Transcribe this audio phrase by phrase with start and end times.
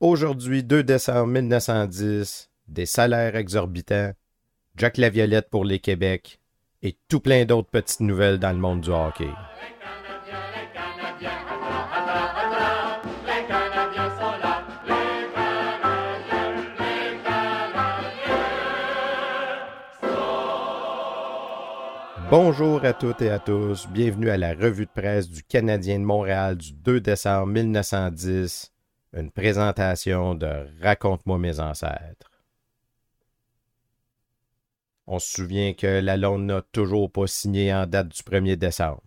[0.00, 4.12] Aujourd'hui, 2 décembre 1910, des salaires exorbitants,
[4.76, 6.38] Jack Laviolette pour les Québec
[6.82, 9.30] et tout plein d'autres petites nouvelles dans le monde du hockey.
[22.30, 26.04] Bonjour à toutes et à tous, bienvenue à la revue de presse du Canadien de
[26.04, 28.74] Montréal du 2 décembre 1910,
[29.12, 32.30] une présentation de Raconte-moi mes ancêtres.
[35.06, 39.02] On se souvient que Lalonde n'a toujours pas signé en date du 1er décembre.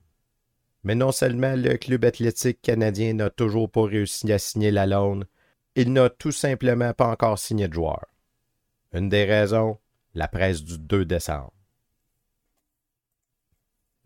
[0.83, 5.27] Mais non seulement le club athlétique canadien n'a toujours pas réussi à signer Lalonde,
[5.75, 8.05] il n'a tout simplement pas encore signé de joueur.
[8.93, 9.77] Une des raisons,
[10.13, 11.53] la presse du 2 décembre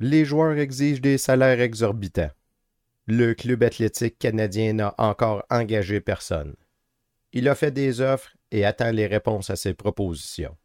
[0.04, 2.32] les joueurs exigent des salaires exorbitants.
[3.06, 6.56] Le club athlétique canadien n'a encore engagé personne.
[7.34, 10.56] Il a fait des offres et attend les réponses à ses propositions.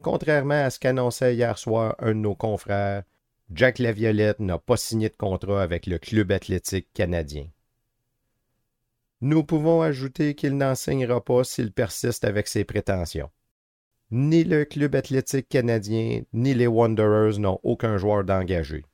[0.00, 3.02] Contrairement à ce qu'annonçait hier soir un de nos confrères,
[3.50, 7.48] Jack Laviolette n'a pas signé de contrat avec le club athlétique canadien.
[9.22, 13.30] Nous pouvons ajouter qu'il n'en signera pas s'il persiste avec ses prétentions.
[14.10, 18.84] Ni le club athlétique canadien, ni les Wanderers n'ont aucun joueur d'engagé.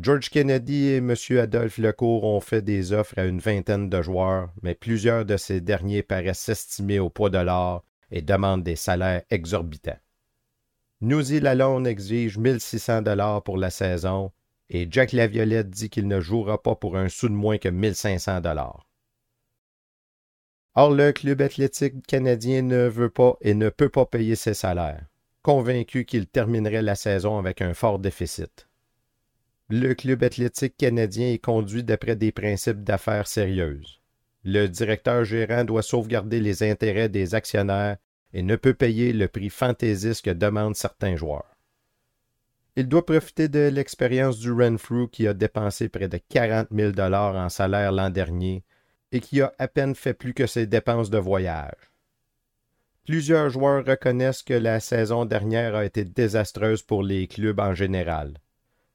[0.00, 1.12] George Kennedy et M.
[1.40, 5.60] Adolphe Lecourt ont fait des offres à une vingtaine de joueurs, mais plusieurs de ces
[5.60, 9.98] derniers paraissent s'estimer au poids de l'or et demandent des salaires exorbitants.
[11.00, 14.30] Newsy Lalonde exige 1600 dollars pour la saison
[14.70, 18.40] et Jack Laviolette dit qu'il ne jouera pas pour un sou de moins que 1500
[18.40, 18.86] dollars.
[20.76, 25.06] Or, le club athlétique canadien ne veut pas et ne peut pas payer ses salaires,
[25.42, 28.67] convaincu qu'il terminerait la saison avec un fort déficit.
[29.70, 34.00] Le club athlétique canadien est conduit d'après des principes d'affaires sérieuses.
[34.42, 37.98] Le directeur gérant doit sauvegarder les intérêts des actionnaires
[38.32, 41.54] et ne peut payer le prix fantaisiste que demandent certains joueurs.
[42.76, 47.36] Il doit profiter de l'expérience du Renfrew qui a dépensé près de 40 000 dollars
[47.36, 48.64] en salaire l'an dernier
[49.12, 51.90] et qui a à peine fait plus que ses dépenses de voyage.
[53.04, 58.34] Plusieurs joueurs reconnaissent que la saison dernière a été désastreuse pour les clubs en général,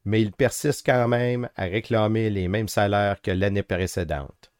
[0.05, 4.51] mais ils persistent quand même à réclamer les mêmes salaires que l'année précédente.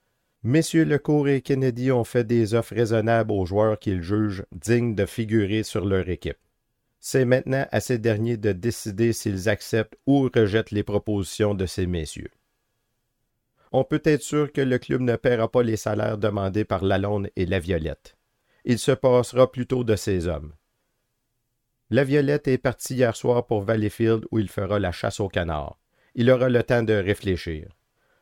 [0.44, 5.06] Messieurs Lecourt et Kennedy ont fait des offres raisonnables aux joueurs qu'ils jugent dignes de
[5.06, 6.38] figurer sur leur équipe.
[7.00, 11.86] C'est maintenant à ces derniers de décider s'ils acceptent ou rejettent les propositions de ces
[11.86, 12.32] messieurs
[13.74, 17.30] on peut être sûr que le club ne paiera pas les salaires demandés par Lalonde
[17.36, 18.16] et La Violette.
[18.66, 20.54] Il se passera plutôt de ces hommes.
[21.94, 25.78] La Violette est parti hier soir pour Valleyfield où il fera la chasse au canard.
[26.16, 27.70] Il aura le temps de réfléchir.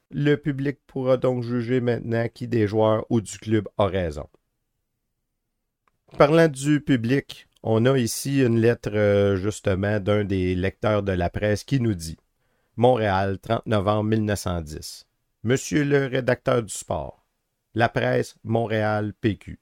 [0.09, 4.27] Le public pourra donc juger maintenant qui des joueurs ou du club a raison.
[6.17, 11.29] Parlant du public, on a ici une lettre euh, justement d'un des lecteurs de la
[11.29, 12.17] presse qui nous dit
[12.75, 15.07] Montréal, 30 novembre 1910.
[15.43, 17.25] Monsieur le rédacteur du sport,
[17.73, 19.60] la presse Montréal PQ.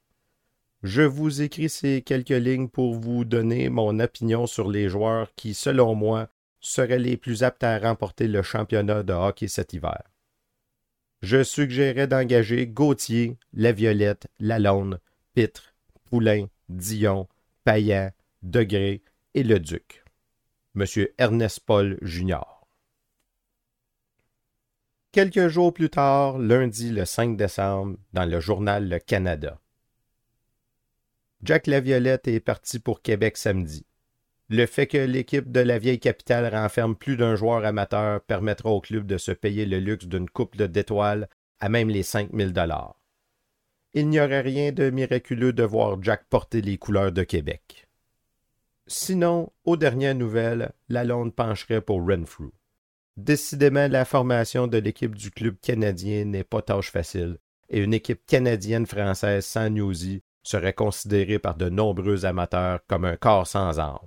[0.81, 5.53] Je vous écris ces quelques lignes pour vous donner mon opinion sur les joueurs qui,
[5.53, 6.29] selon moi,
[6.61, 10.01] seraient les plus aptes à remporter le championnat de hockey cet hiver.
[11.21, 15.01] Je suggérais d'engager Gauthier, Laviolette, Lalonde,
[15.33, 15.75] Pitre,
[16.05, 17.27] Poulain, Dion,
[17.65, 18.11] Payan,
[18.41, 19.01] Degré
[19.33, 20.05] et Le Duc.
[20.75, 22.65] Monsieur Ernest Paul Junior.
[25.11, 29.59] Quelques jours plus tard, lundi le 5 décembre, dans le journal Le Canada.
[31.41, 33.85] Jack Laviolette est parti pour Québec samedi.
[34.49, 38.81] Le fait que l'équipe de la vieille capitale renferme plus d'un joueur amateur permettra au
[38.81, 41.29] club de se payer le luxe d'une coupe d'étoiles
[41.59, 42.99] à même les 5000 dollars.
[43.93, 47.87] Il n'y aurait rien de miraculeux de voir Jack porter les couleurs de Québec.
[48.87, 52.51] Sinon, aux dernières nouvelles, la Lalonde pencherait pour Renfrew.
[53.17, 57.37] Décidément, la formation de l'équipe du club canadien n'est pas tâche facile,
[57.69, 63.45] et une équipe canadienne-française sans Newsy serait considérée par de nombreux amateurs comme un corps
[63.45, 63.99] sans âme.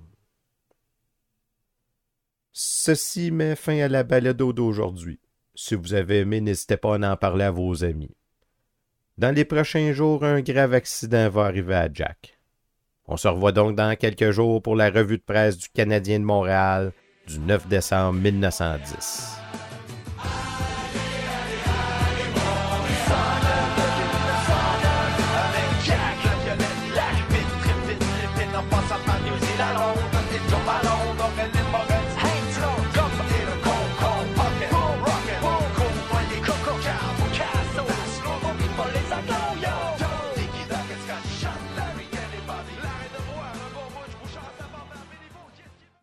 [2.51, 5.19] Ceci met fin à la balado d'aujourd'hui.
[5.55, 8.15] Si vous avez aimé, n'hésitez pas à en parler à vos amis.
[9.17, 12.37] Dans les prochains jours, un grave accident va arriver à Jack.
[13.07, 16.25] On se revoit donc dans quelques jours pour la revue de presse du Canadien de
[16.25, 16.91] Montréal
[17.25, 19.37] du 9 décembre 1910.